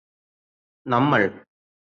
[0.85, 1.21] നമ്മൾ